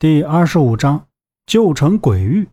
[0.00, 1.08] 第二十五章
[1.44, 2.48] 旧城鬼域。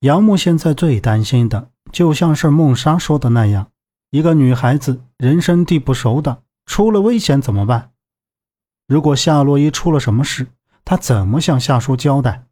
[0.00, 3.70] 杨木现在最担心的，就像是梦莎说的那样，
[4.10, 7.92] 一个女孩子人生地不熟的，出了危险怎么办？
[8.86, 10.48] 如果夏洛伊出了什么事，
[10.84, 12.44] 他怎么向夏叔交代？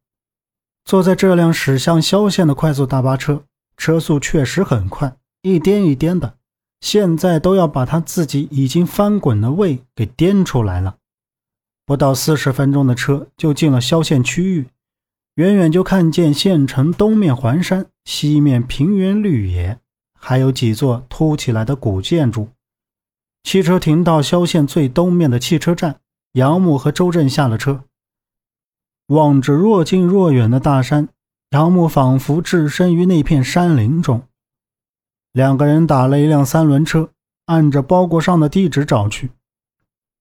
[0.86, 3.44] 坐在这辆驶向萧县的快速大巴车，
[3.76, 6.38] 车速确实很快，一颠一颠的，
[6.80, 10.96] 现在都要把他自己已经翻滚的胃给颠出来了。
[11.90, 14.68] 不到四十分钟的车就进了萧县区域，
[15.34, 19.80] 远远就看见县城东面环山，西面平原绿野，
[20.16, 22.50] 还有几座凸起来的古建筑。
[23.42, 25.98] 汽车停到萧县最东面的汽车站，
[26.34, 27.82] 杨木和周震下了车，
[29.08, 31.08] 望着若近若远的大山，
[31.50, 34.22] 杨木仿佛置身于那片山林中。
[35.32, 37.10] 两个人打了一辆三轮车，
[37.46, 39.30] 按着包裹上的地址找去。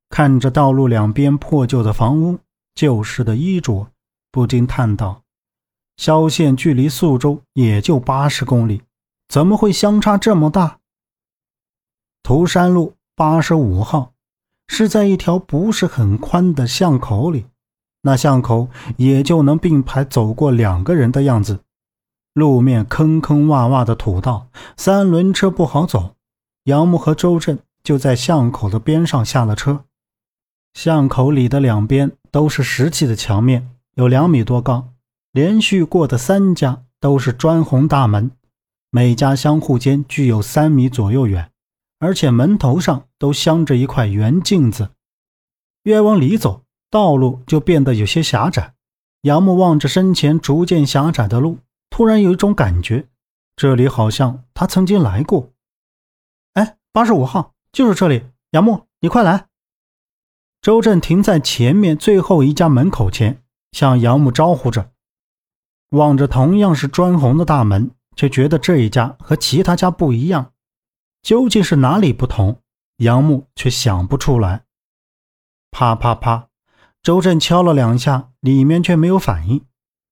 [0.10, 2.40] 看着道路两边破旧的房屋、
[2.76, 3.88] 旧式的衣着，
[4.32, 5.22] 不禁叹道
[5.98, 8.82] ：“萧县距离宿州也就八十公里，
[9.28, 10.80] 怎么会相差这么大？”
[12.24, 14.14] 涂山路八十五号
[14.68, 17.46] 是在一条不是很宽的巷口里，
[18.02, 21.60] 那巷口也就能并排走过两个人的样子。
[22.34, 26.16] 路面坑坑洼洼的土道，三轮车不好走。
[26.66, 29.86] 杨木和周震就在巷口的边上下了车。
[30.74, 34.94] 巷口里的两边都是石砌的墙面，有两米多高。
[35.32, 38.32] 连续过的三家都是砖红大门，
[38.90, 41.52] 每家相互间具有三米左右远，
[42.00, 44.92] 而且门头上都镶着一块圆镜子。
[45.84, 48.74] 越往里走，道路就变得有些狭窄。
[49.24, 51.60] 杨木望着身前逐渐狭窄的路，
[51.90, 53.08] 突然有一种感觉，
[53.56, 55.52] 这里好像他曾经来过。
[56.54, 58.24] 哎，八十五号就是这里。
[58.52, 59.49] 杨木，你快来！
[60.62, 64.92] 周震停在前面最后一家门口前，向杨木招呼着，
[65.92, 70.52] 望着同样是砖红的大门，却觉得这一家和其他家不一样。
[71.22, 72.62] 究竟是哪里不同？
[72.98, 74.64] 杨木却想不出来。
[75.72, 76.48] 啪啪啪，
[77.02, 79.66] 周震敲了两下，里面却没有反应。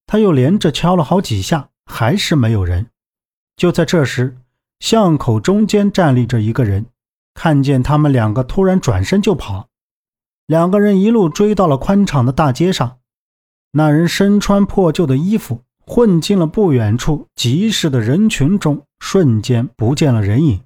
[0.06, 2.90] 他又连着敲了好几下，还是没有人。
[3.58, 4.38] 就在这时，
[4.80, 6.86] 巷口中间站立着一个人，
[7.34, 9.68] 看见他们两个，突然转身就跑。
[10.48, 13.00] 两个人一路追到了宽敞的大街上，
[13.72, 20.62] 那人身穿破旧的衣服，混进了不远处集市的人群中，瞬间不见了人影。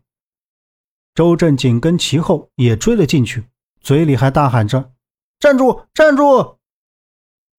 [1.15, 3.45] 周震紧跟其后也追了进去，
[3.81, 4.91] 嘴里还大喊着
[5.39, 6.57] ：“站住，站住！”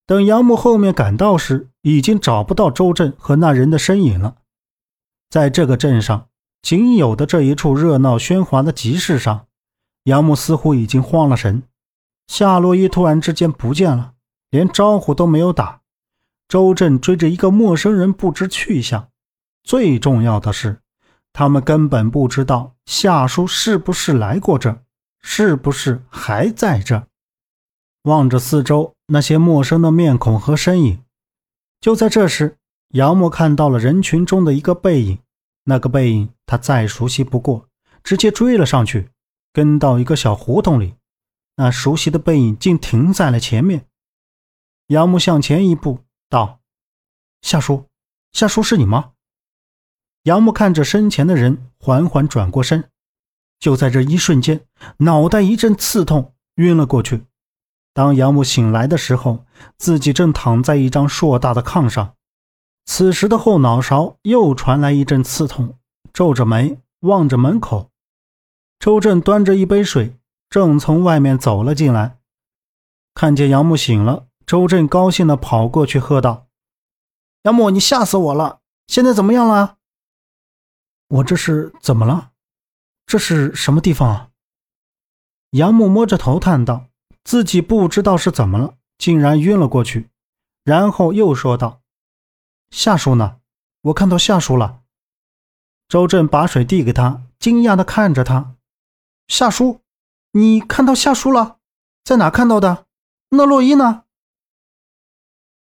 [0.06, 4.36] 等杨木后面赶到时，已经找不到周震和那人的身影了。
[5.28, 6.28] 在这个镇上
[6.62, 9.46] 仅有的这一处热闹喧哗的集市上，
[10.04, 11.64] 杨木似乎已经慌了神。
[12.32, 14.14] 夏洛伊突然之间不见了，
[14.48, 15.82] 连招呼都没有打。
[16.48, 19.10] 周震追着一个陌生人不知去向。
[19.62, 20.80] 最重要的是，
[21.34, 24.82] 他们根本不知道夏叔是不是来过这，
[25.20, 27.06] 是不是还在这。
[28.04, 31.02] 望着四周那些陌生的面孔和身影，
[31.82, 32.56] 就在这时，
[32.94, 35.18] 杨默看到了人群中的一个背影。
[35.64, 37.68] 那个背影他再熟悉不过，
[38.02, 39.10] 直接追了上去，
[39.52, 40.94] 跟到一个小胡同里。
[41.56, 43.86] 那熟悉的背影竟停在了前面。
[44.88, 46.60] 杨木向前一步，道
[47.42, 47.86] ：“夏叔，
[48.32, 49.12] 夏叔是你吗？”
[50.24, 52.90] 杨木看着身前的人，缓缓转过身。
[53.58, 54.66] 就在这一瞬间，
[54.98, 57.24] 脑袋一阵刺痛，晕了过去。
[57.92, 59.44] 当杨木醒来的时候，
[59.78, 62.16] 自己正躺在一张硕大的炕上。
[62.86, 65.78] 此时的后脑勺又传来一阵刺痛，
[66.12, 67.90] 皱着眉望着门口。
[68.78, 70.16] 周正端着一杯水。
[70.52, 72.18] 正从外面走了进来，
[73.14, 76.46] 看见杨木醒了，周震高兴地跑过去喝道
[77.44, 78.60] ：“杨木，你吓死我了！
[78.86, 79.78] 现在怎么样了？
[81.08, 82.32] 我这是怎么了？
[83.06, 84.28] 这是什么地方啊？”
[85.52, 86.88] 杨木摸着头叹道
[87.24, 90.10] ：“自己不知道是怎么了，竟然晕了过去。”
[90.64, 91.80] 然后又说道
[92.70, 93.38] ：“夏叔呢？
[93.84, 94.82] 我看到夏叔了。”
[95.88, 98.56] 周震把水递给他，惊讶地看着他
[99.28, 99.80] ：“夏叔。”
[100.34, 101.58] 你看到夏叔了，
[102.02, 102.86] 在哪看到的？
[103.30, 104.04] 那洛伊呢？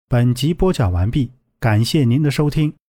[0.07, 2.73] 本集播讲完毕，感谢您的收听。